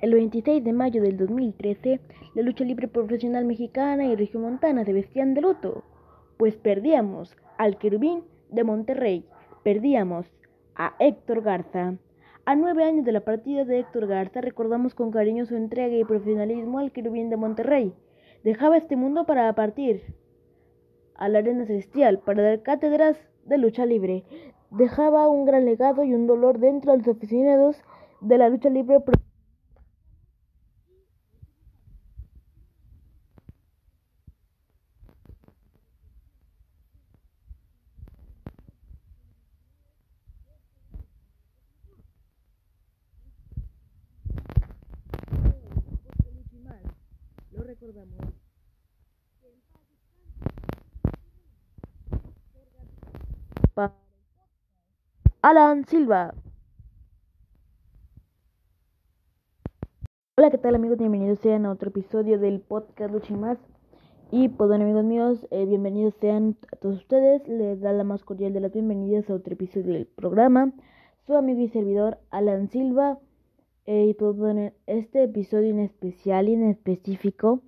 El 0.00 0.12
26 0.12 0.62
de 0.62 0.72
mayo 0.72 1.02
del 1.02 1.16
2013, 1.16 2.00
la 2.34 2.42
lucha 2.42 2.64
libre 2.64 2.88
profesional 2.88 3.44
mexicana 3.44 4.04
y 4.04 4.16
regiomontana 4.16 4.84
se 4.84 4.92
vestían 4.92 5.34
de 5.34 5.40
luto, 5.40 5.84
pues 6.36 6.56
perdíamos 6.56 7.36
al 7.58 7.78
querubín 7.78 8.24
de 8.50 8.64
Monterrey, 8.64 9.24
perdíamos 9.62 10.30
a 10.74 10.94
Héctor 10.98 11.42
Garza. 11.42 11.94
A 12.44 12.56
nueve 12.56 12.84
años 12.84 13.06
de 13.06 13.12
la 13.12 13.20
partida 13.20 13.64
de 13.64 13.78
Héctor 13.78 14.06
Garza, 14.06 14.40
recordamos 14.40 14.94
con 14.94 15.10
cariño 15.10 15.46
su 15.46 15.56
entrega 15.56 15.96
y 15.96 16.04
profesionalismo 16.04 16.80
al 16.80 16.92
querubín 16.92 17.30
de 17.30 17.36
Monterrey. 17.36 17.94
Dejaba 18.42 18.76
este 18.76 18.96
mundo 18.96 19.24
para 19.24 19.50
partir 19.54 20.02
a 21.14 21.28
la 21.28 21.38
arena 21.38 21.64
celestial 21.64 22.18
para 22.18 22.42
dar 22.42 22.62
cátedras 22.62 23.16
de 23.46 23.56
lucha 23.56 23.86
libre. 23.86 24.24
Dejaba 24.70 25.28
un 25.28 25.46
gran 25.46 25.64
legado 25.64 26.04
y 26.04 26.12
un 26.12 26.26
dolor 26.26 26.58
dentro 26.58 26.92
de 26.92 26.98
los 26.98 27.08
aficionados 27.08 27.80
de 28.20 28.36
la 28.36 28.48
lucha 28.48 28.68
libre 28.68 29.00
profesional. 29.00 29.33
Alan 55.42 55.84
Silva. 55.84 56.32
Hola, 60.38 60.50
¿qué 60.50 60.56
tal 60.56 60.74
amigos? 60.74 60.96
Bienvenidos 60.96 61.40
sean 61.40 61.66
a 61.66 61.72
otro 61.72 61.90
episodio 61.90 62.38
del 62.38 62.62
podcast 62.62 63.12
Lucha 63.12 63.36
Más. 63.36 63.58
Y 64.30 64.48
pues 64.48 64.68
bueno 64.68 64.84
amigos 64.84 65.04
míos, 65.04 65.46
eh, 65.50 65.66
bienvenidos 65.66 66.14
sean 66.14 66.56
a 66.72 66.76
todos 66.76 66.96
ustedes. 66.96 67.46
Les 67.46 67.82
da 67.82 67.92
la 67.92 68.04
más 68.04 68.24
cordial 68.24 68.54
de 68.54 68.60
las 68.60 68.72
bienvenidas 68.72 69.28
a 69.28 69.34
otro 69.34 69.52
episodio 69.52 69.92
del 69.92 70.06
programa. 70.06 70.72
Su 71.26 71.36
amigo 71.36 71.60
y 71.60 71.68
servidor 71.68 72.18
Alan 72.30 72.70
Silva. 72.70 73.18
Eh, 73.84 74.06
y 74.06 74.14
pues 74.14 74.34
bueno, 74.38 74.72
este 74.86 75.24
episodio 75.24 75.68
en 75.68 75.80
especial 75.80 76.48
y 76.48 76.54
en 76.54 76.70
específico 76.70 77.60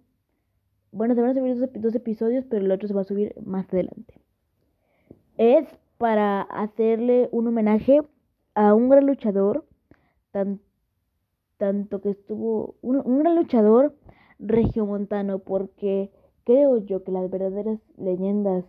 bueno, 0.97 1.15
se 1.15 1.21
van 1.21 1.31
a 1.31 1.35
subir 1.35 1.71
dos, 1.75 1.95
episodios, 1.95 2.45
pero 2.49 2.65
el 2.65 2.73
otro 2.73 2.89
se 2.89 2.95
va 2.95 3.03
a 3.03 3.05
subir 3.05 3.35
más 3.45 3.69
adelante. 3.73 4.21
Es 5.37 5.67
para 5.99 6.43
hacerle 6.43 7.29
un 7.33 7.49
homenaje 7.49 8.01
a 8.55 8.75
un 8.75 8.89
gran 8.89 9.07
luchador, 9.07 9.65
tanto 11.59 12.01
que 12.01 12.11
estuvo, 12.11 12.77
un, 12.81 13.19
gran 13.19 13.37
luchador 13.37 13.95
regiomontano, 14.39 15.39
porque 15.39 16.11
creo 16.45 16.79
yo 16.79 17.05
que 17.05 17.13
las 17.13 17.31
verdaderas 17.31 17.79
leyendas, 17.99 18.65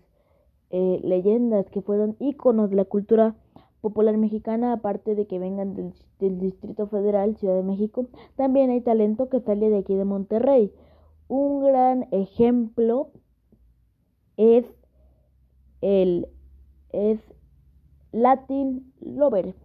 eh, 0.69 0.99
leyendas 1.03 1.69
que 1.69 1.81
fueron 1.81 2.17
íconos 2.19 2.69
de 2.69 2.75
la 2.75 2.85
cultura 2.85 3.35
popular 3.79 4.17
mexicana, 4.17 4.73
aparte 4.73 5.15
de 5.15 5.27
que 5.27 5.39
vengan 5.39 5.75
del, 5.75 5.93
del 6.19 6.39
Distrito 6.39 6.87
Federal, 6.87 7.37
Ciudad 7.37 7.55
de 7.55 7.63
México, 7.63 8.07
también 8.35 8.69
hay 8.69 8.81
talento 8.81 9.29
que 9.29 9.39
sale 9.39 9.69
de 9.69 9.77
aquí 9.77 9.95
de 9.95 10.03
Monterrey. 10.03 10.73
Un 11.27 11.63
gran 11.65 12.07
ejemplo 12.11 13.09
es 14.37 14.65
el 15.81 16.27
es 16.91 17.19
Latin 18.11 18.93
Lover. 19.01 19.55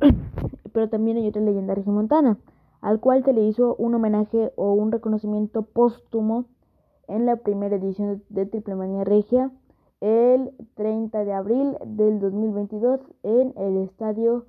Pero 0.72 0.88
también 0.88 1.18
hay 1.18 1.28
otra 1.28 1.42
leyenda 1.42 1.74
regiomontana, 1.74 2.38
al 2.80 3.00
cual 3.00 3.24
se 3.24 3.32
le 3.32 3.46
hizo 3.46 3.74
un 3.76 3.94
homenaje 3.94 4.52
o 4.56 4.72
un 4.72 4.92
reconocimiento 4.92 5.62
póstumo 5.62 6.46
en 7.06 7.26
la 7.26 7.36
primera 7.36 7.76
edición 7.76 8.22
de 8.28 8.46
Triple 8.46 8.76
Manía 8.76 9.04
Regia 9.04 9.50
el 10.00 10.52
30 10.74 11.24
de 11.24 11.32
abril 11.32 11.76
del 11.84 12.20
2022 12.20 13.00
en 13.24 13.52
el 13.56 13.78
estadio 13.78 14.46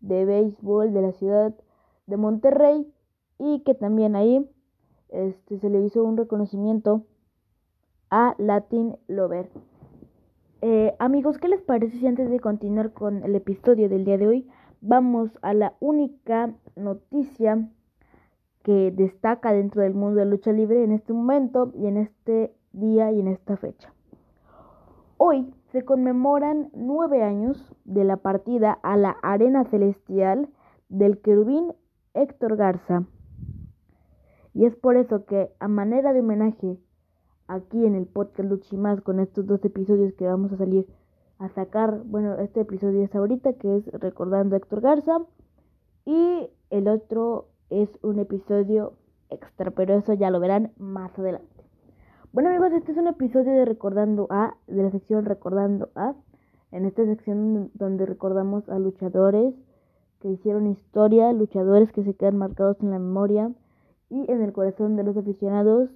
de 0.00 0.24
béisbol 0.24 0.92
de 0.92 1.02
la 1.02 1.12
ciudad 1.12 1.54
de 2.06 2.16
Monterrey 2.16 2.90
y 3.38 3.60
que 3.60 3.74
también 3.74 4.16
ahí 4.16 4.48
este, 5.10 5.58
se 5.58 5.70
le 5.70 5.80
hizo 5.80 6.02
un 6.04 6.16
reconocimiento 6.16 7.04
a 8.10 8.34
Latin 8.38 8.96
Lover. 9.06 9.50
Eh, 10.60 10.94
amigos, 10.98 11.38
¿qué 11.38 11.48
les 11.48 11.62
parece 11.62 11.98
si 11.98 12.06
antes 12.06 12.30
de 12.30 12.40
continuar 12.40 12.92
con 12.92 13.22
el 13.22 13.34
episodio 13.34 13.88
del 13.88 14.04
día 14.04 14.18
de 14.18 14.26
hoy 14.26 14.48
vamos 14.80 15.30
a 15.42 15.54
la 15.54 15.74
única 15.80 16.54
noticia 16.74 17.68
que 18.62 18.90
destaca 18.90 19.52
dentro 19.52 19.82
del 19.82 19.94
mundo 19.94 20.20
de 20.20 20.26
lucha 20.26 20.52
libre 20.52 20.82
en 20.82 20.92
este 20.92 21.12
momento 21.12 21.72
y 21.74 21.86
en 21.86 21.96
este 21.96 22.54
día 22.72 23.12
y 23.12 23.20
en 23.20 23.28
esta 23.28 23.56
fecha? 23.56 23.92
Hoy 25.16 25.52
se 25.72 25.84
conmemoran 25.84 26.70
nueve 26.74 27.22
años 27.22 27.74
de 27.84 28.04
la 28.04 28.18
partida 28.18 28.78
a 28.82 28.96
la 28.96 29.16
arena 29.22 29.64
celestial 29.64 30.48
del 30.88 31.20
querubín 31.20 31.72
Héctor 32.14 32.56
Garza, 32.56 33.04
y 34.54 34.64
es 34.64 34.76
por 34.76 34.96
eso 34.96 35.24
que, 35.24 35.50
a 35.60 35.68
manera 35.68 36.12
de 36.12 36.20
homenaje, 36.20 36.78
aquí 37.46 37.84
en 37.84 37.94
el 37.94 38.06
podcast 38.06 38.48
Luchimás, 38.48 39.00
con 39.00 39.20
estos 39.20 39.46
dos 39.46 39.64
episodios 39.64 40.12
que 40.14 40.26
vamos 40.26 40.52
a 40.52 40.56
salir 40.56 40.86
a 41.38 41.48
sacar, 41.50 42.02
bueno, 42.04 42.34
este 42.38 42.60
episodio 42.60 43.02
es 43.02 43.14
ahorita, 43.14 43.54
que 43.54 43.76
es 43.76 43.86
Recordando 43.92 44.54
a 44.54 44.58
Héctor 44.58 44.80
Garza, 44.80 45.18
y 46.04 46.50
el 46.70 46.88
otro 46.88 47.48
es 47.70 47.88
un 48.02 48.18
episodio 48.18 48.94
extra, 49.30 49.70
pero 49.70 49.94
eso 49.94 50.14
ya 50.14 50.30
lo 50.30 50.40
verán 50.40 50.72
más 50.78 51.16
adelante. 51.18 51.48
Bueno 52.32 52.50
amigos, 52.50 52.72
este 52.72 52.92
es 52.92 52.98
un 52.98 53.08
episodio 53.08 53.52
de 53.52 53.64
Recordando 53.64 54.26
a, 54.30 54.54
de 54.66 54.82
la 54.82 54.90
sección 54.90 55.24
Recordando 55.24 55.90
a, 55.94 56.14
en 56.72 56.84
esta 56.84 57.04
sección 57.04 57.70
donde 57.74 58.04
recordamos 58.04 58.68
a 58.68 58.78
luchadores 58.78 59.54
que 60.20 60.28
hicieron 60.28 60.66
historia, 60.66 61.32
luchadores 61.32 61.90
que 61.92 62.04
se 62.04 62.14
quedan 62.14 62.36
marcados 62.36 62.76
en 62.80 62.90
la 62.90 62.98
memoria, 62.98 63.50
y 64.10 64.30
en 64.30 64.42
el 64.42 64.52
corazón 64.52 64.96
de 64.96 65.04
los 65.04 65.16
aficionados 65.16 65.90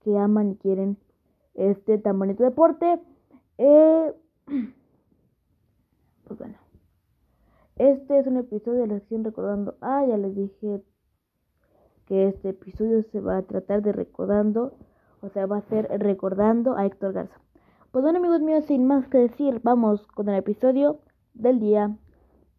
que 0.00 0.16
aman 0.16 0.50
y 0.50 0.56
quieren 0.56 0.96
este 1.54 1.98
tan 1.98 2.18
bonito 2.18 2.44
deporte. 2.44 3.00
Eh, 3.58 4.14
pues 6.24 6.38
bueno, 6.38 6.56
este 7.76 8.18
es 8.18 8.26
un 8.26 8.36
episodio 8.36 8.82
de 8.82 8.86
la 8.88 8.96
acción 8.96 9.24
recordando. 9.24 9.76
Ah, 9.80 10.04
ya 10.06 10.16
les 10.16 10.34
dije 10.34 10.82
que 12.06 12.28
este 12.28 12.50
episodio 12.50 13.02
se 13.02 13.20
va 13.20 13.38
a 13.38 13.42
tratar 13.42 13.82
de 13.82 13.92
recordando, 13.92 14.74
o 15.20 15.28
sea, 15.28 15.46
va 15.46 15.58
a 15.58 15.68
ser 15.68 15.86
recordando 16.00 16.76
a 16.76 16.86
Héctor 16.86 17.12
Garza. 17.12 17.40
Pues 17.90 18.02
bueno, 18.02 18.18
amigos 18.18 18.40
míos, 18.40 18.64
sin 18.66 18.86
más 18.86 19.08
que 19.08 19.18
decir, 19.18 19.60
vamos 19.62 20.06
con 20.08 20.28
el 20.28 20.36
episodio 20.36 21.00
del 21.34 21.60
día 21.60 21.96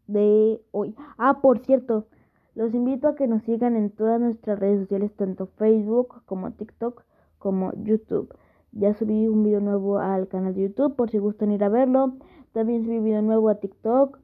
de 0.08 0.62
hoy. 0.72 0.96
Ah, 1.18 1.40
por 1.42 1.60
cierto, 1.60 2.08
los 2.56 2.74
invito 2.74 3.08
a 3.08 3.16
que 3.16 3.28
nos 3.28 3.44
sigan 3.44 3.76
en 3.76 3.90
todas 3.90 4.20
nuestras 4.20 4.60
redes 4.60 4.82
sociales, 4.82 5.14
tanto 5.16 5.48
Facebook 5.58 6.22
como 6.26 6.52
TikTok 6.52 7.04
como 7.38 7.72
YouTube. 7.84 8.34
Ya 8.72 8.94
subí 8.94 9.28
un 9.28 9.44
video 9.44 9.62
nuevo 9.62 10.00
al 10.00 10.28
canal 10.28 10.54
de 10.54 10.64
YouTube 10.64 10.96
por 10.96 11.10
si 11.10 11.18
gustan 11.18 11.52
ir 11.52 11.64
a 11.64 11.70
verlo. 11.70 12.14
También 12.54 12.84
subí 12.84 12.98
un 12.98 13.06
video 13.06 13.22
nuevo 13.22 13.50
a 13.50 13.56
TikTok. 13.56 14.20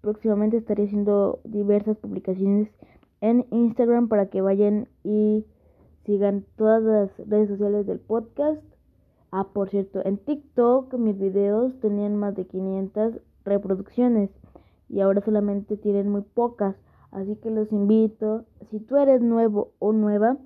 Próximamente 0.00 0.58
estaré 0.58 0.84
haciendo 0.84 1.40
diversas 1.44 1.96
publicaciones 1.96 2.68
en 3.20 3.46
Instagram 3.50 4.08
para 4.08 4.26
que 4.26 4.42
vayan 4.42 4.88
y 5.02 5.46
sigan 6.04 6.44
todas 6.56 6.82
las 6.82 7.28
redes 7.28 7.48
sociales 7.48 7.86
del 7.86 7.98
podcast. 7.98 8.62
Ah, 9.30 9.48
por 9.52 9.70
cierto, 9.70 10.00
en 10.04 10.18
TikTok 10.18 10.94
mis 10.94 11.18
videos 11.18 11.80
tenían 11.80 12.16
más 12.16 12.36
de 12.36 12.46
500 12.46 13.20
reproducciones 13.44 14.30
y 14.88 15.00
ahora 15.00 15.22
solamente 15.22 15.76
tienen 15.76 16.08
muy 16.08 16.22
pocas. 16.22 16.76
Así 17.14 17.36
que 17.36 17.48
los 17.48 17.70
invito, 17.70 18.44
si 18.70 18.80
tú 18.80 18.96
eres 18.96 19.22
nuevo 19.22 19.72
o 19.78 19.92
nueva, 19.92 20.36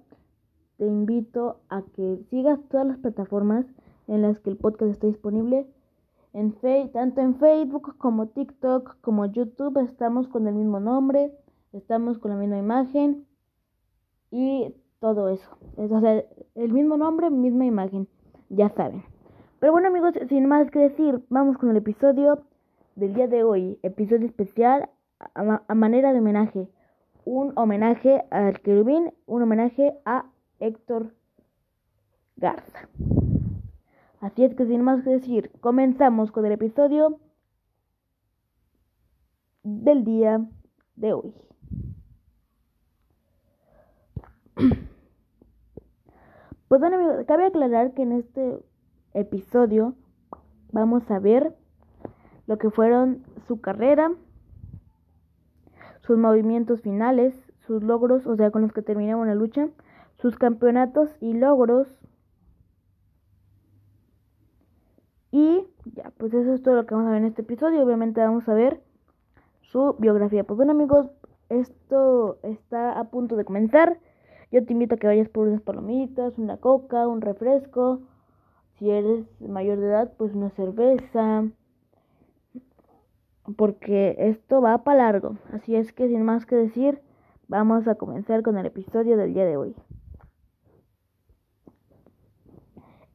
te 0.76 0.86
invito 0.86 1.60
a 1.70 1.80
que 1.80 2.18
sigas 2.28 2.60
todas 2.68 2.86
las 2.86 2.98
plataformas 2.98 3.64
en 4.06 4.20
las 4.20 4.38
que 4.40 4.50
el 4.50 4.58
podcast 4.58 4.92
está 4.92 5.06
disponible. 5.06 5.66
En 6.34 6.54
tanto 6.92 7.22
en 7.22 7.36
Facebook 7.36 7.96
como 7.96 8.28
TikTok 8.28 9.00
como 9.00 9.24
YouTube 9.24 9.78
estamos 9.82 10.28
con 10.28 10.46
el 10.46 10.54
mismo 10.54 10.78
nombre, 10.78 11.32
estamos 11.72 12.18
con 12.18 12.32
la 12.32 12.36
misma 12.36 12.58
imagen 12.58 13.26
y 14.30 14.74
todo 15.00 15.30
eso. 15.30 15.48
o 15.78 16.00
sea, 16.00 16.22
el 16.54 16.72
mismo 16.74 16.98
nombre, 16.98 17.30
misma 17.30 17.64
imagen, 17.64 18.08
ya 18.50 18.68
saben. 18.68 19.02
Pero 19.58 19.72
bueno 19.72 19.88
amigos, 19.88 20.12
sin 20.28 20.44
más 20.44 20.70
que 20.70 20.80
decir, 20.80 21.24
vamos 21.30 21.56
con 21.56 21.70
el 21.70 21.78
episodio 21.78 22.42
del 22.94 23.14
día 23.14 23.26
de 23.26 23.42
hoy, 23.42 23.78
episodio 23.82 24.26
especial 24.26 24.90
a, 25.34 25.74
manera 25.74 26.12
de 26.12 26.20
homenaje. 26.20 26.68
Un 27.24 27.52
homenaje 27.56 28.24
al 28.30 28.60
querubín, 28.60 29.12
un 29.26 29.42
homenaje 29.42 29.94
a 30.04 30.26
Héctor 30.60 31.14
Garza. 32.36 32.88
Así 34.20 34.44
es 34.44 34.54
que 34.54 34.66
sin 34.66 34.82
más 34.82 35.02
que 35.02 35.10
decir, 35.10 35.50
comenzamos 35.60 36.32
con 36.32 36.46
el 36.46 36.52
episodio 36.52 37.20
del 39.62 40.04
día 40.04 40.46
de 40.96 41.12
hoy. 41.12 41.34
Pues 46.68 46.82
bueno 46.82 46.96
amigos, 46.96 47.24
cabe 47.26 47.46
aclarar 47.46 47.94
que 47.94 48.02
en 48.02 48.12
este 48.12 48.62
episodio 49.14 49.94
vamos 50.70 51.10
a 51.10 51.18
ver 51.18 51.56
lo 52.46 52.58
que 52.58 52.68
fueron 52.68 53.24
su 53.46 53.62
carrera, 53.62 54.12
sus 56.08 56.16
movimientos 56.16 56.80
finales, 56.80 57.34
sus 57.66 57.82
logros, 57.82 58.26
o 58.26 58.34
sea, 58.34 58.50
con 58.50 58.62
los 58.62 58.72
que 58.72 58.80
terminamos 58.80 59.26
la 59.26 59.34
lucha, 59.34 59.68
sus 60.16 60.38
campeonatos 60.38 61.14
y 61.20 61.34
logros. 61.34 61.86
Y 65.30 65.66
ya, 65.84 66.10
pues 66.16 66.32
eso 66.32 66.54
es 66.54 66.62
todo 66.62 66.76
lo 66.76 66.86
que 66.86 66.94
vamos 66.94 67.08
a 67.08 67.12
ver 67.12 67.20
en 67.20 67.28
este 67.28 67.42
episodio. 67.42 67.84
Obviamente 67.84 68.22
vamos 68.22 68.48
a 68.48 68.54
ver 68.54 68.80
su 69.60 69.96
biografía. 69.98 70.44
Pues 70.44 70.56
bueno 70.56 70.72
amigos, 70.72 71.10
esto 71.50 72.38
está 72.42 72.98
a 72.98 73.10
punto 73.10 73.36
de 73.36 73.44
comenzar. 73.44 74.00
Yo 74.50 74.64
te 74.64 74.72
invito 74.72 74.94
a 74.94 74.98
que 74.98 75.08
vayas 75.08 75.28
por 75.28 75.46
unas 75.46 75.60
palomitas, 75.60 76.38
una 76.38 76.56
coca, 76.56 77.06
un 77.06 77.20
refresco. 77.20 78.00
Si 78.78 78.88
eres 78.90 79.26
mayor 79.42 79.78
de 79.78 79.88
edad, 79.88 80.14
pues 80.16 80.34
una 80.34 80.48
cerveza. 80.48 81.44
Porque 83.56 84.14
esto 84.18 84.60
va 84.60 84.84
para 84.84 85.04
largo. 85.04 85.38
Así 85.52 85.74
es 85.74 85.92
que 85.92 86.08
sin 86.08 86.22
más 86.22 86.46
que 86.46 86.54
decir, 86.56 87.00
vamos 87.48 87.88
a 87.88 87.94
comenzar 87.94 88.42
con 88.42 88.58
el 88.58 88.66
episodio 88.66 89.16
del 89.16 89.32
día 89.34 89.46
de 89.46 89.56
hoy. 89.56 89.74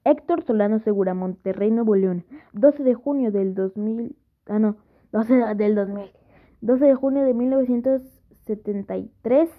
Héctor 0.05 0.43
Solano 0.43 0.79
Segura, 0.79 1.13
Monterrey, 1.13 1.71
Nuevo 1.71 1.95
León, 1.95 2.25
12 2.51 2.83
de 2.83 2.93
junio 2.93 3.31
del 3.31 3.55
2000, 3.55 4.17
ah 4.47 4.59
no, 4.59 4.75
12 5.13 5.55
del 5.55 5.75
2000, 5.75 6.11
12 6.59 6.85
de 6.85 6.95
junio 6.95 7.23
de 7.23 7.33
1973 7.33 9.49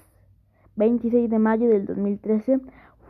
26 0.76 1.30
de 1.30 1.38
mayo 1.38 1.68
del 1.68 1.86
2013, 1.86 2.60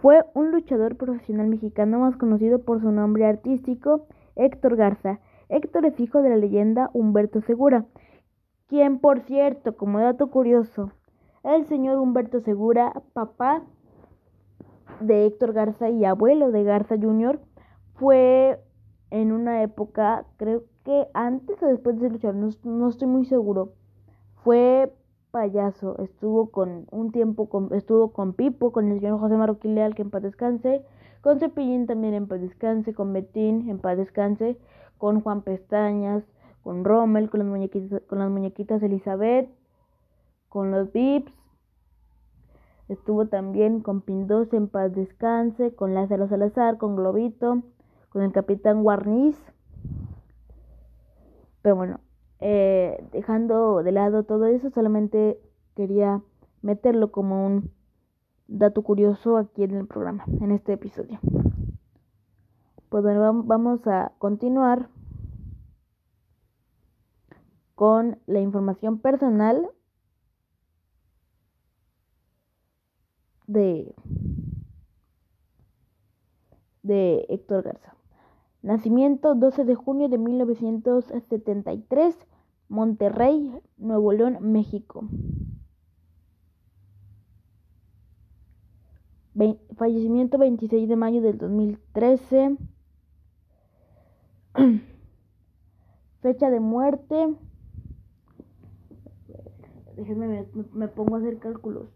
fue 0.02 0.22
un 0.34 0.50
luchador 0.50 0.96
profesional 0.96 1.48
mexicano 1.48 2.00
más 2.00 2.16
conocido 2.16 2.60
por 2.60 2.80
su 2.80 2.92
nombre 2.92 3.26
artístico, 3.26 4.06
Héctor 4.36 4.76
Garza. 4.76 5.20
Héctor 5.48 5.86
es 5.86 5.98
hijo 6.00 6.22
de 6.22 6.30
la 6.30 6.36
leyenda 6.36 6.90
Humberto 6.92 7.40
Segura, 7.40 7.86
quien 8.68 8.98
por 8.98 9.20
cierto, 9.20 9.76
como 9.76 10.00
dato 10.00 10.28
curioso, 10.30 10.92
el 11.42 11.66
señor 11.66 11.98
Humberto 11.98 12.40
Segura, 12.40 12.92
papá 13.12 13.62
de 15.00 15.26
Héctor 15.26 15.52
Garza 15.52 15.90
y 15.90 16.04
abuelo 16.04 16.50
de 16.50 16.64
Garza 16.64 16.96
Jr., 17.00 17.40
fue 17.94 18.58
en 19.10 19.32
una 19.32 19.62
época, 19.62 20.26
creo 20.36 20.64
que 20.84 21.06
antes 21.14 21.62
o 21.62 21.66
después 21.66 21.96
de 21.96 22.02
ser 22.02 22.12
luchador, 22.12 22.36
no, 22.36 22.48
no 22.64 22.88
estoy 22.88 23.08
muy 23.08 23.24
seguro, 23.24 23.72
fue 24.42 24.92
payaso. 25.34 25.98
Estuvo 25.98 26.50
con 26.50 26.86
un 26.92 27.10
tiempo 27.10 27.48
con, 27.48 27.74
estuvo 27.74 28.12
con 28.12 28.34
Pipo, 28.34 28.70
con 28.70 28.90
el 28.90 29.00
señor 29.00 29.18
José 29.18 29.36
Marroquileal, 29.36 29.94
que 29.94 30.02
en 30.02 30.10
paz 30.10 30.22
descanse, 30.22 30.84
con 31.24 31.40
Cepillín 31.40 31.86
también 31.86 32.12
en 32.12 32.28
paz 32.28 32.42
descanse, 32.42 32.92
con 32.92 33.14
Betín 33.14 33.70
en 33.70 33.78
paz 33.78 33.96
descanse, 33.96 34.58
con 34.98 35.22
Juan 35.22 35.40
Pestañas, 35.40 36.22
con 36.62 36.84
Rommel, 36.84 37.30
con 37.30 37.40
las 37.40 37.48
muñequitas, 37.48 38.02
con 38.02 38.18
las 38.18 38.30
muñequitas 38.30 38.82
Elizabeth, 38.82 39.48
con 40.50 40.70
los 40.70 40.92
Vips. 40.92 41.32
Estuvo 42.90 43.26
también 43.26 43.80
con 43.80 44.02
Pindos 44.02 44.52
en 44.52 44.68
paz 44.68 44.94
descanse, 44.94 45.74
con 45.74 45.94
Lázaro 45.94 46.28
Salazar, 46.28 46.76
con 46.76 46.94
Globito, 46.94 47.62
con 48.10 48.20
el 48.20 48.30
Capitán 48.30 48.82
Guarniz. 48.82 49.38
Pero 51.62 51.74
bueno, 51.74 52.00
eh, 52.40 53.02
dejando 53.12 53.82
de 53.82 53.92
lado 53.92 54.24
todo 54.24 54.44
eso, 54.44 54.68
solamente 54.68 55.40
quería 55.74 56.20
meterlo 56.60 57.10
como 57.10 57.46
un 57.46 57.70
dato 58.46 58.82
curioso 58.82 59.36
aquí 59.36 59.62
en 59.64 59.74
el 59.74 59.86
programa, 59.86 60.24
en 60.40 60.50
este 60.52 60.72
episodio. 60.74 61.18
Pues 62.88 63.02
bueno, 63.02 63.42
vamos 63.44 63.86
a 63.86 64.12
continuar 64.18 64.88
con 67.74 68.18
la 68.26 68.40
información 68.40 68.98
personal 68.98 69.68
de, 73.46 73.94
de 76.82 77.26
Héctor 77.28 77.64
Garza. 77.64 77.94
Nacimiento 78.62 79.34
12 79.34 79.64
de 79.64 79.74
junio 79.74 80.08
de 80.08 80.18
1973 80.18 82.16
Monterrey, 82.68 83.52
Nuevo 83.76 84.12
León, 84.12 84.38
México. 84.40 85.06
Fallecimiento 89.76 90.38
26 90.38 90.88
de 90.88 90.96
mayo 90.96 91.20
del 91.22 91.38
2013. 91.38 92.56
Fecha 96.22 96.50
de 96.50 96.60
muerte. 96.60 97.34
Déjenme, 99.96 100.26
me, 100.26 100.46
me 100.72 100.88
pongo 100.88 101.16
a 101.16 101.18
hacer 101.18 101.38
cálculos. 101.38 101.88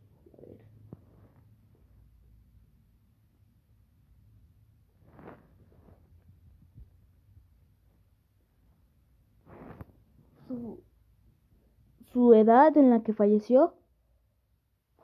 su, 12.12 12.34
edad 12.34 12.76
en 12.76 12.91
la 12.91 13.02
que 13.02 13.12
falleció 13.12 13.75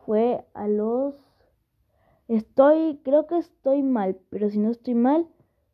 fue 0.04 0.44
a 0.54 0.68
los... 0.68 1.33
Estoy, 2.28 3.00
creo 3.04 3.26
que 3.26 3.38
estoy 3.38 3.82
mal, 3.82 4.18
pero 4.30 4.48
si 4.50 4.58
no 4.58 4.70
estoy 4.70 4.94
mal, 4.94 5.28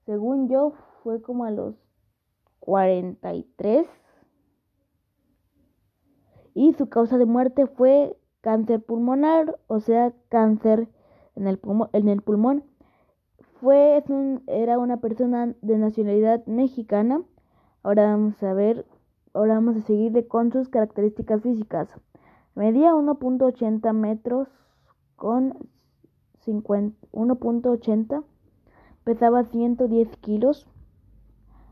según 0.07 0.49
yo, 0.49 0.73
fue 1.03 1.23
como 1.23 1.45
a 1.45 1.51
los 1.51 1.75
43. 2.61 3.87
Y 6.55 6.73
su 6.75 6.89
causa 6.89 7.19
de 7.19 7.27
muerte 7.27 7.67
fue 7.67 8.17
cáncer 8.41 8.83
pulmonar, 8.83 9.59
o 9.69 9.81
sea, 9.81 10.13
cáncer 10.29 10.89
en 11.37 11.47
el, 11.47 11.59
pulmón. 11.59 12.65
Fue, 13.61 14.03
era 14.47 14.79
una 14.79 15.01
persona 15.01 15.55
de 15.63 15.79
nacionalidad 15.79 16.45
mexicana. 16.47 17.23
Ahora 17.83 18.11
vamos 18.11 18.43
a 18.43 18.53
ver 18.53 18.85
Ahora 19.33 19.55
vamos 19.55 19.77
a 19.77 19.83
seguirle 19.83 20.27
con 20.27 20.51
sus 20.51 20.69
características 20.69 21.41
físicas. 21.43 21.89
Medía 22.57 22.95
1.80 22.95 23.93
metros 23.93 24.49
con 25.15 25.71
1.80. 26.53 28.25
Pesaba 29.05 29.45
110 29.45 30.17
kilos. 30.19 30.69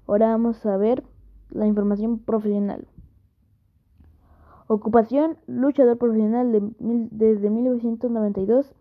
Ahora 0.07 0.29
vamos 0.29 0.65
a 0.65 0.77
ver 0.77 1.05
la 1.51 1.67
información 1.67 2.19
profesional. 2.19 2.87
Ocupación, 4.67 5.39
luchador 5.47 5.99
profesional 5.99 6.53
de, 6.53 6.61
desde 7.11 7.51
1992 7.51 8.75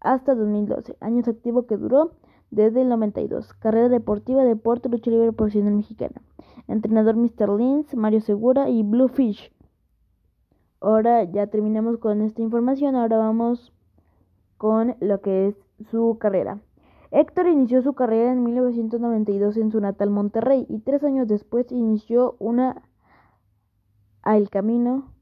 hasta 0.00 0.34
2012. 0.34 0.96
Años 1.00 1.28
activo 1.28 1.66
que 1.66 1.76
duró 1.76 2.12
desde 2.50 2.82
el 2.82 2.88
92. 2.88 3.52
Carrera 3.54 3.88
deportiva, 3.88 4.44
deporte, 4.44 4.88
lucha 4.88 5.10
libre 5.10 5.32
profesional 5.32 5.74
mexicana 5.74 6.20
entrenador 6.70 7.16
Mr. 7.16 7.50
Lins, 7.58 7.94
Mario 7.94 8.20
Segura 8.20 8.68
y 8.68 8.82
Bluefish. 8.82 9.52
Ahora 10.80 11.24
ya 11.24 11.48
terminamos 11.48 11.98
con 11.98 12.22
esta 12.22 12.40
información, 12.42 12.94
ahora 12.96 13.18
vamos 13.18 13.72
con 14.60 14.94
lo 15.00 15.22
que 15.22 15.48
es 15.48 15.56
su 15.90 16.18
carrera. 16.20 16.60
Héctor 17.10 17.46
inició 17.46 17.80
su 17.80 17.94
carrera 17.94 18.30
en 18.30 18.44
1992 18.44 19.56
en 19.56 19.72
su 19.72 19.80
natal 19.80 20.10
Monterrey 20.10 20.66
y 20.68 20.80
tres 20.80 21.02
años 21.02 21.26
después 21.26 21.72
inició 21.72 22.36
una 22.38 22.82
al 24.20 24.50
camino 24.50 25.14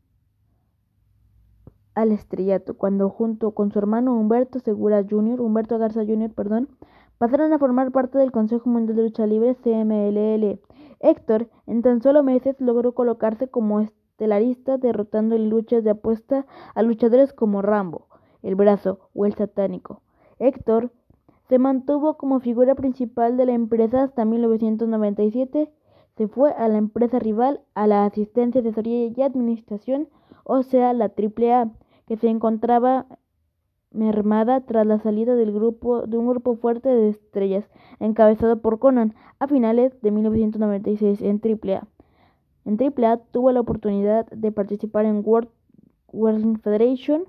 al 1.95 2.11
estrellato, 2.11 2.75
cuando 2.75 3.11
junto 3.11 3.53
con 3.53 3.71
su 3.71 3.79
hermano 3.79 4.19
Humberto 4.19 4.59
Segura 4.59 5.05
Jr., 5.09 5.41
Humberto 5.41 5.79
Garza 5.79 6.05
Jr., 6.05 6.33
perdón, 6.35 6.71
pasaron 7.19 7.53
a 7.53 7.61
formar 7.61 7.93
parte 7.93 8.19
del 8.19 8.33
Consejo 8.33 8.69
Mundial 8.69 8.97
de 8.97 9.03
Lucha 9.05 9.25
Libre 9.25 9.55
CMLL 9.55 10.59
Héctor, 10.99 11.49
en 11.69 11.83
tan 11.83 12.03
solo 12.03 12.25
meses, 12.25 12.61
logró 12.61 12.93
colocarse 12.93 13.47
como 13.47 13.79
estelarista, 13.79 14.79
derrotando 14.79 15.37
en 15.37 15.49
luchas 15.49 15.85
de 15.85 15.91
apuesta 15.91 16.45
a 16.75 16.83
luchadores 16.83 17.33
como 17.33 17.63
Rambo, 17.63 18.08
El 18.43 18.55
Brazo 18.55 19.01
o 19.15 19.27
El 19.27 19.35
Satánico. 19.35 20.03
Héctor 20.39 20.93
se 21.49 21.59
mantuvo 21.59 22.17
como 22.17 22.41
figura 22.41 22.75
principal 22.75 23.37
de 23.37 23.47
la 23.47 23.53
empresa 23.53 24.03
hasta 24.03 24.25
1997. 24.25 25.73
Se 26.17 26.29
fue 26.29 26.53
a 26.53 26.69
la 26.69 26.79
empresa 26.79 27.19
rival 27.19 27.61
a 27.75 27.87
la 27.87 28.05
asistencia, 28.05 28.61
asesoría 28.61 29.07
y 29.07 29.23
administración, 29.23 30.09
o 30.45 30.63
sea, 30.63 30.93
la 30.93 31.07
AAA, 31.07 31.71
que 32.07 32.17
se 32.17 32.29
encontraba 32.29 33.07
mermada 33.91 34.61
tras 34.61 34.87
la 34.87 34.99
salida 34.99 35.35
del 35.35 35.53
grupo, 35.53 36.07
de 36.07 36.19
un 36.19 36.29
grupo 36.29 36.57
fuerte 36.57 36.89
de 36.89 37.09
estrellas, 37.09 37.65
encabezado 38.01 38.61
por 38.61 38.79
Conan, 38.79 39.15
a 39.39 39.47
finales 39.47 40.01
de 40.03 40.11
1996 40.11 41.23
en 41.23 41.41
AAA. 41.43 41.87
En 42.65 42.77
AAA 42.77 43.19
tuvo 43.31 43.53
la 43.53 43.61
oportunidad 43.61 44.27
de 44.27 44.53
participar 44.53 45.07
en 45.07 45.23
World 45.25 45.49
Wrestling 46.13 46.57
Federation 46.57 47.25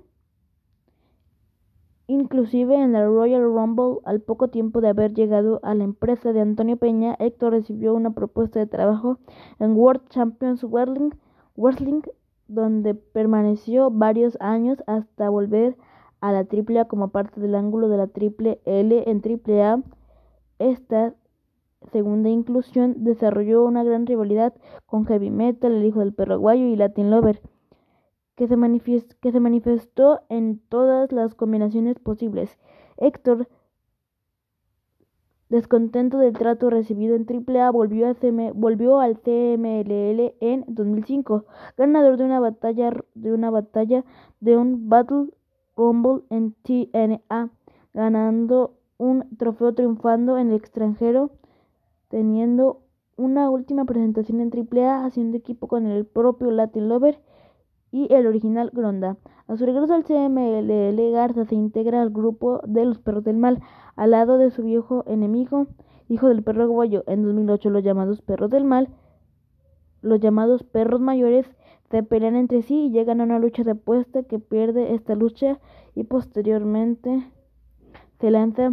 Inclusive 2.10 2.74
en 2.74 2.90
la 2.90 3.04
Royal 3.04 3.44
Rumble, 3.44 4.00
al 4.04 4.20
poco 4.20 4.48
tiempo 4.48 4.80
de 4.80 4.88
haber 4.88 5.14
llegado 5.14 5.60
a 5.62 5.76
la 5.76 5.84
empresa 5.84 6.32
de 6.32 6.40
Antonio 6.40 6.76
Peña, 6.76 7.14
Héctor 7.20 7.52
recibió 7.52 7.94
una 7.94 8.10
propuesta 8.10 8.58
de 8.58 8.66
trabajo 8.66 9.18
en 9.60 9.76
World 9.76 10.08
Champions 10.08 10.64
Wrestling, 10.64 11.10
Wrestling 11.56 12.00
donde 12.48 12.96
permaneció 12.96 13.92
varios 13.92 14.36
años 14.40 14.82
hasta 14.88 15.30
volver 15.30 15.76
a 16.20 16.32
la 16.32 16.40
AAA 16.40 16.86
como 16.86 17.10
parte 17.10 17.40
del 17.40 17.54
ángulo 17.54 17.88
de 17.88 17.98
la 17.98 18.08
Triple 18.08 18.60
L 18.64 19.04
en 19.08 19.22
AAA. 19.24 19.84
Esta 20.58 21.14
segunda 21.92 22.28
inclusión 22.28 23.04
desarrolló 23.04 23.62
una 23.62 23.84
gran 23.84 24.04
rivalidad 24.04 24.52
con 24.84 25.06
Heavy 25.06 25.30
Metal, 25.30 25.70
el 25.70 25.84
hijo 25.84 26.00
del 26.00 26.12
perro 26.12 26.40
guayo 26.40 26.66
y 26.66 26.74
Latin 26.74 27.08
Lover 27.08 27.40
que 28.40 28.48
se, 28.48 29.40
manifestó 29.40 30.20
en 30.30 30.60
todas 30.70 31.12
las 31.12 31.34
combinaciones 31.34 31.98
posibles. 31.98 32.58
Héctor, 32.96 33.48
descontento 35.50 36.16
del 36.16 36.32
trato 36.32 36.70
recibido 36.70 37.16
en 37.16 37.26
AAA, 37.28 37.70
volvió, 37.70 38.08
a 38.08 38.14
volvió 38.54 38.98
al 38.98 39.18
CMLL 39.18 40.36
en 40.40 40.64
2005, 40.68 41.44
ganador 41.76 42.16
de 42.16 42.24
una 42.24 42.40
batalla 42.40 42.90
de 43.14 43.34
una 43.34 43.50
batalla 43.50 44.06
de 44.40 44.56
un 44.56 44.88
Battle 44.88 45.26
Rumble 45.76 46.22
en 46.30 46.54
TNA, 46.62 47.50
ganando 47.92 48.78
un 48.96 49.36
trofeo 49.36 49.74
triunfando 49.74 50.38
en 50.38 50.48
el 50.48 50.54
extranjero, 50.54 51.30
teniendo 52.08 52.80
una 53.18 53.50
última 53.50 53.84
presentación 53.84 54.40
en 54.40 54.50
AAA, 54.50 55.04
haciendo 55.04 55.36
equipo 55.36 55.68
con 55.68 55.86
el 55.86 56.06
propio 56.06 56.50
Latin 56.50 56.88
Lover 56.88 57.20
y 57.92 58.12
el 58.12 58.26
original 58.26 58.70
Gronda. 58.72 59.16
A 59.46 59.56
su 59.56 59.66
regreso 59.66 59.94
al 59.94 60.04
CMLL, 60.04 61.10
Garza 61.12 61.44
se 61.44 61.54
integra 61.54 62.02
al 62.02 62.10
grupo 62.10 62.60
de 62.66 62.84
los 62.84 62.98
perros 62.98 63.24
del 63.24 63.36
mal, 63.36 63.60
al 63.96 64.12
lado 64.12 64.38
de 64.38 64.50
su 64.50 64.62
viejo 64.62 65.04
enemigo, 65.06 65.66
hijo 66.08 66.28
del 66.28 66.42
perro 66.42 66.68
guayo. 66.68 67.04
En 67.06 67.22
2008, 67.22 67.70
los 67.70 67.82
llamados 67.82 68.22
perros 68.22 68.50
del 68.50 68.64
mal, 68.64 68.88
los 70.02 70.20
llamados 70.20 70.62
perros 70.62 71.00
mayores, 71.00 71.46
se 71.90 72.02
pelean 72.04 72.36
entre 72.36 72.62
sí 72.62 72.86
y 72.86 72.90
llegan 72.90 73.20
a 73.20 73.24
una 73.24 73.40
lucha 73.40 73.64
de 73.64 73.72
apuesta 73.72 74.22
que 74.22 74.38
pierde 74.38 74.94
esta 74.94 75.16
lucha 75.16 75.58
y 75.96 76.04
posteriormente 76.04 77.28
se 78.20 78.30
lanza 78.30 78.72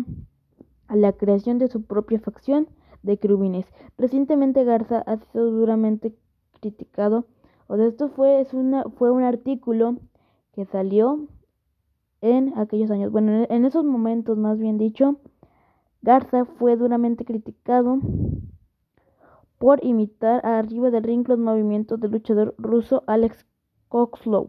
a 0.88 0.96
la 0.96 1.14
creación 1.14 1.58
de 1.58 1.68
su 1.68 1.84
propia 1.84 2.20
facción 2.20 2.68
de 3.02 3.18
querubines. 3.18 3.66
Recientemente 3.98 4.64
Garza 4.64 5.00
ha 5.00 5.18
sido 5.18 5.50
duramente 5.52 6.16
criticado 6.60 7.26
o 7.68 7.78
de 7.78 7.88
esto 7.88 8.10
fue, 8.10 8.42
es 8.42 8.54
una, 8.54 8.84
fue 8.84 9.12
un 9.12 9.24
artículo 9.24 9.98
que 10.54 10.66
salió 10.66 11.28
en 12.22 12.58
aquellos 12.58 12.90
años. 12.92 13.12
Bueno, 13.12 13.46
en 13.50 13.66
esos 13.66 13.84
momentos, 13.84 14.38
más 14.38 14.58
bien 14.58 14.78
dicho, 14.78 15.18
Garza 16.02 16.46
fue 16.46 16.76
duramente 16.78 17.26
criticado 17.26 18.00
por 19.58 19.84
imitar 19.84 20.46
arriba 20.46 20.90
del 20.90 21.04
ring 21.04 21.28
los 21.28 21.40
movimientos 21.40 22.00
del 22.00 22.12
luchador 22.12 22.56
ruso 22.58 23.04
Alex 23.08 23.46
Kokslow. 23.90 24.48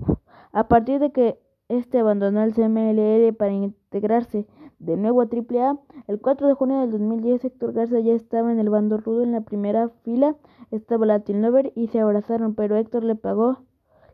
A 0.52 0.68
partir 0.68 1.00
de 1.00 1.12
que 1.12 1.40
este 1.68 1.98
abandonó 1.98 2.42
el 2.42 2.54
CMLL 2.54 3.34
para 3.34 3.52
integrarse 3.52 4.46
de 4.78 4.96
nuevo 4.96 5.20
a 5.20 5.24
AAA, 5.24 5.78
el 6.06 6.20
4 6.20 6.46
de 6.46 6.54
junio 6.54 6.80
del 6.80 6.90
2010 6.92 7.44
Héctor 7.44 7.72
Garza 7.72 8.00
ya 8.00 8.12
estaba 8.12 8.52
en 8.52 8.58
el 8.58 8.70
bando 8.70 8.96
rudo 8.96 9.22
en 9.22 9.32
la 9.32 9.40
primera 9.40 9.88
fila 10.04 10.36
estaba 10.70 11.06
Latin 11.06 11.42
Lover 11.42 11.72
y 11.74 11.88
se 11.88 12.00
abrazaron, 12.00 12.54
pero 12.54 12.76
Héctor 12.76 13.04
le 13.04 13.14
pagó, 13.14 13.58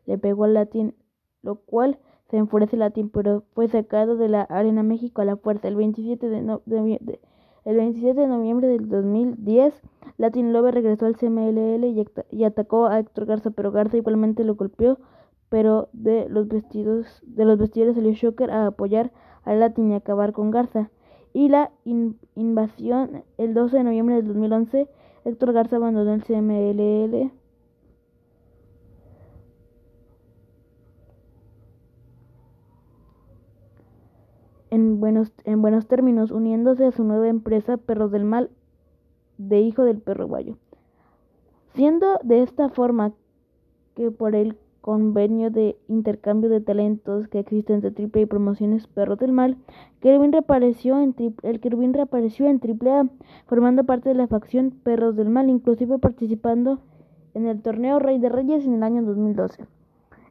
le 0.07 0.19
pegó 0.19 0.45
al 0.45 0.55
Latin, 0.55 0.95
lo 1.43 1.57
cual 1.57 1.99
se 2.31 2.37
enfurece 2.37 2.77
Latin, 2.77 3.11
pero 3.11 3.43
fue 3.55 3.69
sacado 3.69 4.17
de 4.17 4.29
la 4.29 4.43
Arena 4.43 4.83
México 4.83 5.23
a 5.23 5.25
la 5.25 5.37
fuerza. 5.37 5.69
El 5.69 5.77
27 5.77 6.29
de, 6.29 7.19
el 7.65 7.77
27 7.77 8.21
de 8.21 8.27
noviembre 8.27 8.69
del 8.69 8.89
2010, 8.89 9.75
Latin 10.17 10.53
Lover 10.53 10.75
regresó 10.75 11.07
al 11.07 11.17
CMLL 11.17 11.85
y, 11.85 12.05
y, 12.31 12.45
atacó 12.45 12.87
a 12.87 13.01
Héctor 13.01 13.27
Garza, 13.27 13.51
pero 13.51 13.73
Garza 13.73 13.97
igualmente 13.97 14.45
lo 14.45 14.55
golpeó, 14.55 14.99
pero 15.49 15.89
de 15.93 16.29
los 16.29 16.49
vestidos 16.49 17.21
de 17.27 17.45
los 17.45 17.59
vestidores 17.59 17.97
salió 17.97 18.13
Shocker 18.13 18.51
a 18.51 18.67
apoyar 18.67 19.13
a 19.45 19.55
Latin 19.55 19.91
y 19.93 19.95
acabar 19.95 20.33
con 20.33 20.51
Garza. 20.51 20.91
Y 21.33 21.49
la 21.49 21.73
invasión 22.35 23.25
el 23.39 23.55
12 23.55 23.79
de 23.79 23.85
noviembre 23.85 24.17
del 24.17 24.29
2011 24.29 24.89
Héctor 25.25 25.55
Garza 25.55 25.77
abandonó 25.77 26.13
el 26.13 26.23
CMLL. 26.23 27.31
En 34.71 35.01
buenos, 35.01 35.33
en 35.45 35.63
buenos 35.63 35.87
términos, 35.87 36.31
uniéndose 36.31 36.85
a 36.85 36.93
su 36.93 37.05
nueva 37.05 37.29
empresa 37.29 37.77
Perros 37.77 38.11
del 38.11 38.25
Mal, 38.25 38.51
de 39.39 39.61
Hijo 39.61 39.85
del 39.85 39.99
Perro 39.99 40.27
Guayo. 40.27 40.59
Siendo 41.75 42.19
de 42.23 42.43
esta 42.43 42.69
forma 42.69 43.13
que 43.95 44.11
por 44.11 44.35
el 44.35 44.59
convenio 44.85 45.51
de 45.51 45.79
intercambio 45.89 46.51
de 46.51 46.61
talentos 46.61 47.27
que 47.29 47.39
existe 47.39 47.73
entre 47.73 47.91
Triple 47.91 48.21
y 48.21 48.27
Promociones 48.27 48.87
Perros 48.87 49.19
del 49.19 49.33
Mal, 49.33 49.57
reapareció 50.03 51.01
en 51.01 51.15
el 51.43 51.61
Kerwin 51.61 51.95
reapareció 51.95 52.47
en 52.47 52.61
AAA, 52.61 53.09
formando 53.47 53.85
parte 53.85 54.11
de 54.11 54.15
la 54.15 54.27
facción 54.27 54.73
Perros 54.73 55.17
del 55.17 55.31
Mal, 55.31 55.49
inclusive 55.49 55.99
participando 55.99 56.81
en 57.33 57.47
el 57.47 57.63
torneo 57.63 57.99
Rey 57.99 58.19
de 58.19 58.29
Reyes 58.29 58.67
en 58.67 58.75
el 58.75 58.83
año 58.83 59.03
2012. 59.03 59.65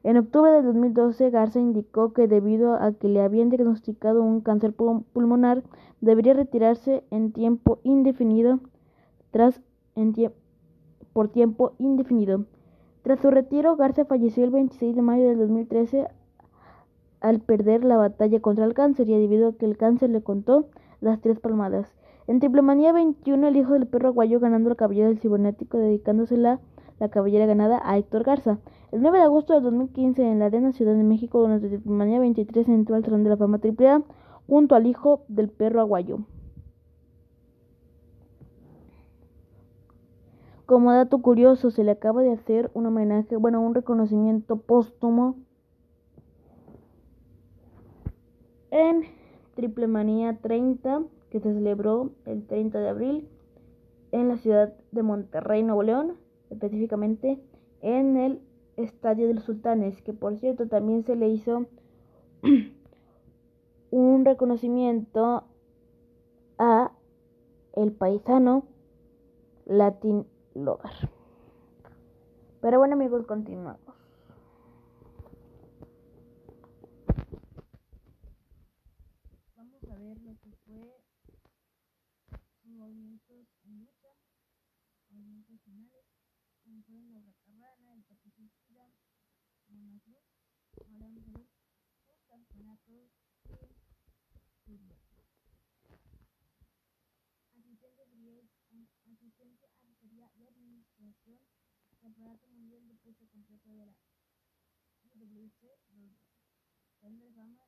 En 0.04 0.18
octubre 0.18 0.52
de 0.52 0.62
2012, 0.62 1.32
Garza 1.32 1.60
indicó 1.60 2.14
que 2.14 2.28
debido 2.28 2.76
a 2.76 2.92
que 2.92 3.08
le 3.08 3.22
habían 3.22 3.50
diagnosticado 3.50 4.22
un 4.22 4.42
cáncer 4.42 4.74
pulmonar, 4.74 5.64
debería 6.00 6.36
retirarse 6.36 7.04
en 7.10 7.32
tiempo 7.32 7.80
indefinido 7.82 8.60
tras 9.32 9.60
por 11.12 11.30
tiempo 11.30 11.74
indefinido. 11.80 12.46
Tras 13.04 13.20
su 13.20 13.30
retiro, 13.32 13.76
Garza 13.76 14.06
falleció 14.06 14.46
el 14.46 14.52
26 14.52 14.96
de 14.96 15.02
mayo 15.02 15.28
del 15.28 15.38
2013 15.38 16.08
al 17.20 17.42
perder 17.42 17.84
la 17.84 17.98
batalla 17.98 18.40
contra 18.40 18.64
el 18.64 18.74
cáncer 18.74 19.10
y 19.10 19.20
debido 19.20 19.50
a 19.50 19.54
que 19.58 19.66
el 19.66 19.76
cáncer 19.76 20.10
le 20.10 20.24
contó 20.24 20.68
las 21.02 21.20
tres 21.20 21.38
palmadas. 21.42 21.94
En 22.28 22.40
Triplemanía 22.40 22.94
21, 22.94 23.46
el 23.46 23.58
hijo 23.58 23.74
del 23.74 23.88
perro 23.88 24.08
aguayo 24.08 24.40
ganando 24.40 24.70
la 24.70 24.76
cabellera 24.76 25.10
del 25.10 25.20
cibernético, 25.20 25.78
dedicándosela 25.78 26.62
la 27.02 27.10
cabellera 27.10 27.46
ganada 27.46 27.82
a 27.84 27.98
Héctor 27.98 28.24
Garza. 28.24 28.60
El 28.94 29.02
9 29.02 29.18
de 29.18 29.24
agosto 29.26 29.54
de 29.54 29.60
2015, 29.60 30.24
en 30.24 30.40
la 30.40 30.46
Arena 30.46 30.72
Ciudad 30.72 30.96
de 30.96 31.04
México, 31.04 31.42
durante 31.42 31.68
Triplemanía 31.68 32.20
23, 32.20 32.70
entró 32.70 32.96
al 32.96 33.04
Salón 33.04 33.26
de 33.26 33.32
la 33.32 33.38
Fama 33.38 33.60
AAA 33.62 34.04
junto 34.48 34.76
al 34.76 34.88
hijo 34.88 35.24
del 35.28 35.50
perro 35.50 35.82
aguayo. 35.82 36.20
Como 40.66 40.94
dato 40.94 41.22
curioso, 41.22 41.72
se 41.72 41.84
le 41.84 41.92
acaba 41.92 42.22
de 42.22 42.32
hacer 42.32 42.72
un 42.74 42.86
homenaje, 42.86 43.36
bueno, 43.36 43.60
un 43.60 43.76
reconocimiento 43.76 44.58
póstumo 44.58 45.36
en 48.72 49.04
Triple 49.56 49.88
Manía 49.88 50.40
30, 50.42 51.04
que 51.30 51.42
se 51.42 51.54
celebró 51.54 52.12
el 52.26 52.48
30 52.48 52.80
de 52.80 52.90
abril 52.90 53.30
en 54.14 54.30
la 54.30 54.38
ciudad 54.38 54.74
de 54.92 55.04
Monterrey, 55.04 55.64
Nuevo 55.64 55.84
León, 55.84 56.16
específicamente 56.50 57.40
en 57.82 58.16
el 58.16 58.42
Estadio 58.78 59.28
de 59.28 59.34
los 59.34 59.44
Sultanes, 59.44 60.02
que 60.02 60.14
por 60.14 60.38
cierto 60.38 60.68
también 60.68 61.04
se 61.04 61.18
le 61.18 61.28
hizo 61.28 61.66
un 63.92 64.26
reconocimiento 64.26 65.44
a 66.58 66.94
el 67.76 67.92
paisano 67.92 68.64
Latin 69.66 70.26
Lover. 70.56 71.10
Pero 72.62 72.80
bueno 72.80 72.94
amigos, 72.94 73.26
continuamos. 73.26 73.80
Vamos 79.56 79.84
a 79.90 79.98
ver 79.98 80.22
lo 80.22 80.38
que 80.40 80.52
fue 80.66 81.04
movimientos 82.64 83.48
en 83.66 83.80
lucha, 83.80 84.10
movimientos 85.10 85.60
finales, 85.64 86.06
como 86.64 86.84
fueron 86.84 87.14
la 87.14 87.20
Bracarrana, 87.20 87.94
el 87.96 88.04
Paticida, 88.04 88.90
Monazú. 89.68 90.18
Ahora 90.86 91.06
vamos 91.06 91.28
a 91.28 91.40
ver 91.40 91.48
sus 92.06 92.22
campeonatos 92.30 93.12
y 94.68 94.78
su 97.76 97.86
Asistente, 97.86 97.86
asistente 99.12 99.68
Sería 100.00 100.28
de 100.44 101.40
Campeonato 102.02 102.50
Mundial 102.50 102.86
de 102.86 102.96
Peso 102.96 103.26
Completo 103.32 103.70
de 103.70 103.86
la 103.86 103.96
IWC 105.16 105.62
2 105.88 106.12
Salón 107.00 107.20
de 107.20 107.32
Fama, 107.32 107.64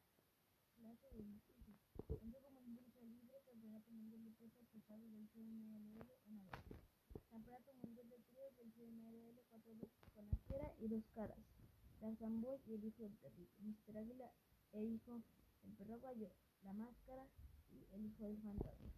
clase 0.76 1.08
de 1.12 1.24
difícil. 1.24 1.78
Entró 2.10 2.42
como 2.42 2.60
lucha 2.68 3.02
libre, 3.02 3.40
Campeonato 3.46 3.92
Mundial 3.94 4.26
de 4.26 4.32
Peso 4.32 4.66
Pesado 4.74 5.08
del 5.08 5.30
CMLL 5.30 6.04
una 6.28 6.44
vez. 6.44 6.82
Campeonato 7.30 7.74
Mundial 7.76 8.10
de 8.10 8.20
Tríos 8.28 8.58
del 8.58 8.72
CMLL 8.74 9.40
cuatro 9.50 9.76
veces 9.76 10.10
con 10.14 10.30
la 10.30 10.38
fiera 10.48 10.74
y 10.80 10.90
dos 10.90 11.04
caras. 11.14 11.40
Tarzan 12.02 12.42
Boy 12.42 12.60
y 12.66 12.74
el 12.74 12.84
hijo 12.84 13.10
perrito. 13.22 13.56
Mr. 13.62 13.98
Águila 14.00 14.32
e 14.74 14.84
hijo 14.84 15.22
del 15.64 15.74
perro 15.76 15.98
guayo. 16.00 16.30
La 16.64 16.74
Máscara 16.74 17.26
y 17.72 17.96
El 17.96 18.06
Hijo 18.08 18.26
del 18.26 18.38
Fantasma. 18.42 18.90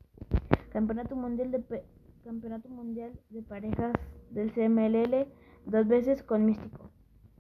Campeonato 0.72 1.16
Mundial 1.16 1.52
de 1.52 1.60
Campeonato 2.28 2.68
Mundial 2.68 3.18
de 3.30 3.42
Parejas 3.42 3.94
del 4.32 4.52
CMLL 4.52 5.28
dos 5.66 5.88
veces 5.88 6.24
con 6.24 6.46
Místico. 6.46 6.92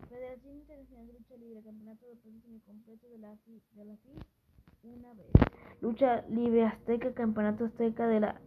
Federación 0.08 0.60
Internacional 0.60 1.08
de 1.08 1.13
Lucha 1.13 1.36
Libre, 1.36 1.62
Campeonato 1.62 2.06
de 2.06 2.15
Peso 2.15 2.48
Completo 2.65 3.10
de 3.10 3.17
la 3.17 3.36
FI, 3.36 3.62
de 3.74 3.84
la 3.84 3.98
FI 3.98 4.12
una 4.84 5.13
vez. 5.13 5.27
Lucha 5.82 6.25
Libre 6.29 6.63
Azteca, 6.63 7.13
Campeonato 7.13 7.65
Azteca 7.65 8.08
de 8.08 8.22
la 8.22 8.39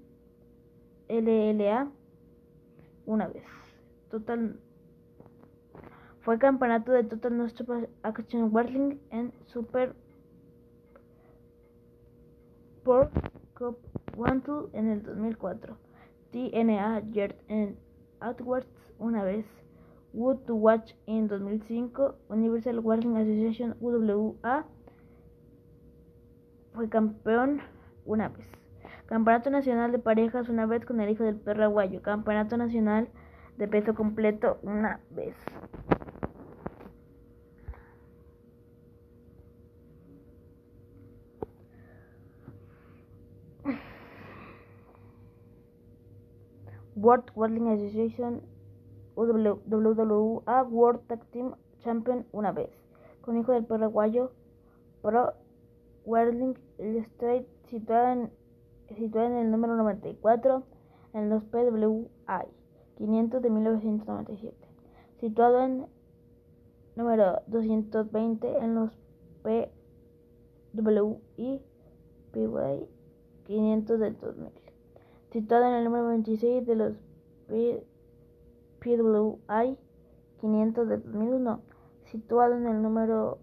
LLA 1.11 1.93
una 3.05 3.29
vez. 3.29 3.45
Total 4.11 4.59
fue 6.21 6.39
campeonato 6.39 6.93
de 6.93 7.05
Total 7.05 7.37
Nostro 7.37 7.87
Action 8.03 8.51
Wrestling 8.51 8.97
en 9.11 9.35
Super 9.45 9.95
por 12.83 13.11
Cup 13.59 13.77
One 14.17 14.41
Two 14.41 14.71
en 14.73 14.89
el 14.89 15.03
2004. 15.03 15.90
TNA 16.33 17.03
Jet 17.11 17.37
en 17.49 17.77
Outwards 18.21 18.69
una 18.99 19.25
vez. 19.25 19.47
Wood 20.13 20.39
to 20.47 20.55
Watch 20.55 20.95
en 21.07 21.29
2005. 21.29 22.17
Universal 22.29 22.81
Wrestling 22.81 23.17
Association 23.17 23.77
UWA 23.81 24.67
fue 26.75 26.89
campeón 26.89 27.61
una 28.05 28.29
vez. 28.29 28.47
Campeonato 29.07 29.51
Nacional 29.51 29.93
de 29.93 29.99
Parejas 29.99 30.49
una 30.49 30.67
vez 30.67 30.85
con 30.85 31.01
el 31.01 31.11
hijo 31.11 31.25
del 31.25 31.37
perro 31.37 31.65
aguayo. 31.65 32.03
Campeonato 32.03 32.57
Nacional 32.57 33.09
de 33.57 33.69
Peso 33.69 33.95
Completo 33.95 34.59
una 34.63 35.01
vez. 35.11 35.35
World 47.01 47.31
Wrestling 47.35 47.69
Association 47.69 48.43
WWA 49.17 50.63
World 50.69 51.01
Tag 51.09 51.25
Team 51.31 51.55
Champion 51.83 52.27
una 52.33 52.53
vez. 52.53 52.71
Con 53.23 53.39
hijo 53.39 53.53
del 53.53 53.65
paraguayo 53.65 54.33
Pro 55.01 55.33
Wrestling 56.05 56.55
Illustrated 56.79 57.47
situada 57.69 58.13
en, 58.13 58.31
situada 58.97 59.29
en 59.29 59.37
el 59.37 59.51
número 59.51 59.77
94 59.77 60.63
en 61.15 61.31
los 61.31 61.43
PWI 61.45 62.11
500 62.97 63.43
de 63.43 63.51
1997. 63.51 64.57
Situado 65.21 65.63
en 65.63 65.87
número 66.97 67.41
220 67.47 68.59
en 68.59 68.75
los 68.75 68.91
PWI 69.43 69.71
PWI 72.33 72.89
500 73.45 74.01
del 74.01 74.21
2000 74.21 74.70
situado 75.31 75.67
en 75.67 75.75
el 75.75 75.85
número 75.85 76.09
26 76.09 76.67
de 76.67 76.75
los 76.75 76.95
PWI 78.81 79.79
500 80.41 80.89
de 80.89 80.99
2001, 80.99 81.63
situado 82.05 82.55
en 82.55 82.67
el 82.67 82.83
número 82.83 83.39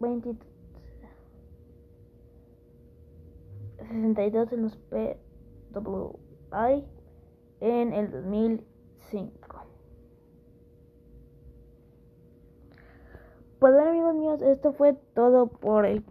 20, 0.00 0.36
62 3.78 4.52
en 4.52 4.62
los 4.62 4.76
PWI 4.76 6.84
en 7.60 7.92
el 7.92 8.10
2005. 8.10 9.34
Pues 13.58 13.72
bueno 13.72 13.90
amigos 13.90 14.14
míos, 14.14 14.42
esto 14.42 14.72
fue 14.72 14.94
todo 15.14 15.46
por 15.46 15.86
el 15.86 16.02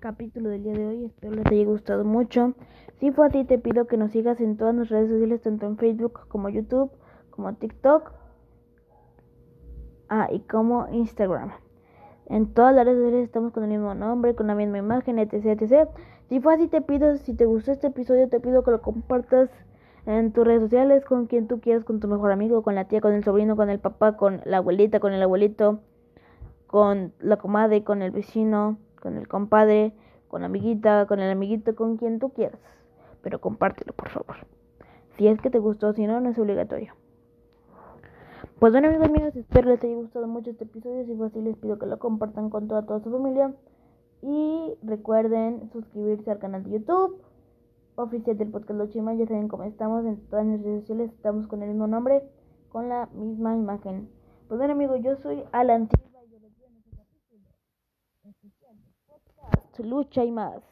capítulo 0.00 0.48
del 0.48 0.62
día 0.62 0.72
de 0.72 0.86
hoy. 0.86 1.04
Espero 1.04 1.34
les 1.34 1.46
haya 1.46 1.64
gustado 1.64 2.04
mucho. 2.04 2.54
Si 2.98 3.12
fue 3.12 3.26
así, 3.26 3.44
te 3.44 3.58
pido 3.58 3.86
que 3.86 3.98
nos 3.98 4.12
sigas 4.12 4.40
en 4.40 4.56
todas 4.56 4.74
nuestras 4.74 5.00
redes 5.00 5.12
sociales, 5.12 5.42
tanto 5.42 5.66
en 5.66 5.76
Facebook 5.76 6.20
como 6.28 6.48
YouTube, 6.48 6.90
como 7.28 7.54
TikTok. 7.54 8.10
Ah, 10.08 10.28
y 10.32 10.40
como 10.40 10.88
Instagram. 10.90 11.52
En 12.26 12.52
todas 12.54 12.74
las 12.74 12.86
redes 12.86 12.98
sociales 12.98 13.24
estamos 13.24 13.52
con 13.52 13.64
el 13.64 13.70
mismo 13.70 13.94
nombre, 13.94 14.34
con 14.34 14.46
la 14.46 14.54
misma 14.54 14.78
imagen, 14.78 15.18
etc, 15.18 15.60
etc. 15.60 15.88
Si 16.28 16.40
fue 16.40 16.54
así, 16.54 16.68
te 16.68 16.80
pido, 16.80 17.16
si 17.18 17.34
te 17.34 17.44
gustó 17.44 17.72
este 17.72 17.88
episodio, 17.88 18.28
te 18.28 18.40
pido 18.40 18.64
que 18.64 18.70
lo 18.70 18.80
compartas 18.80 19.50
en 20.06 20.32
tus 20.32 20.46
redes 20.46 20.62
sociales 20.62 21.04
con 21.04 21.26
quien 21.26 21.46
tú 21.46 21.60
quieras, 21.60 21.84
con 21.84 22.00
tu 22.00 22.08
mejor 22.08 22.32
amigo, 22.32 22.62
con 22.62 22.74
la 22.74 22.86
tía, 22.86 23.00
con 23.00 23.12
el 23.12 23.22
sobrino, 23.22 23.54
con 23.54 23.68
el 23.68 23.78
papá, 23.78 24.16
con 24.16 24.40
la 24.46 24.58
abuelita, 24.58 24.98
con 24.98 25.12
el 25.12 25.22
abuelito, 25.22 25.80
con 26.66 27.12
la 27.18 27.36
comadre, 27.36 27.84
con 27.84 28.00
el 28.00 28.12
vecino 28.12 28.78
con 29.00 29.16
el 29.16 29.26
compadre, 29.26 29.92
con 30.28 30.42
la 30.42 30.46
amiguita, 30.46 31.06
con 31.06 31.20
el 31.20 31.30
amiguito, 31.30 31.74
con 31.74 31.96
quien 31.96 32.18
tú 32.18 32.30
quieras. 32.30 32.60
Pero 33.22 33.40
compártelo, 33.40 33.92
por 33.92 34.08
favor. 34.10 34.36
Si 35.16 35.26
es 35.26 35.40
que 35.40 35.50
te 35.50 35.58
gustó, 35.58 35.92
si 35.92 36.06
no, 36.06 36.20
no 36.20 36.30
es 36.30 36.38
obligatorio. 36.38 36.94
Pues 38.58 38.72
bueno 38.72 38.88
amigos 38.88 39.10
míos, 39.10 39.34
espero 39.36 39.70
les 39.70 39.82
haya 39.82 39.94
gustado 39.94 40.26
mucho 40.26 40.50
este 40.50 40.64
episodio. 40.64 41.04
Si 41.06 41.14
fue 41.14 41.28
así, 41.28 41.40
les 41.40 41.56
pido 41.56 41.78
que 41.78 41.86
lo 41.86 41.98
compartan 41.98 42.50
con 42.50 42.68
toda, 42.68 42.84
su 43.00 43.10
familia. 43.10 43.54
Y 44.22 44.74
recuerden 44.82 45.70
suscribirse 45.72 46.30
al 46.30 46.38
canal 46.38 46.64
de 46.64 46.72
YouTube 46.72 47.22
oficial 47.96 48.36
del 48.36 48.50
podcast 48.50 48.78
Los 48.78 48.90
Chimas. 48.90 49.18
Ya 49.18 49.26
saben 49.26 49.48
cómo 49.48 49.64
estamos 49.64 50.04
en 50.04 50.16
todas 50.28 50.46
las 50.46 50.62
redes 50.62 50.80
sociales. 50.82 51.10
Estamos 51.10 51.46
con 51.46 51.62
el 51.62 51.70
mismo 51.70 51.86
nombre, 51.86 52.22
con 52.68 52.88
la 52.88 53.08
misma 53.14 53.56
imagen. 53.56 54.10
Pues 54.48 54.58
bueno 54.58 54.74
amigos, 54.74 55.00
yo 55.02 55.16
soy 55.16 55.42
Alan 55.52 55.88
lucha 59.78 60.24
y 60.24 60.30
más. 60.32 60.69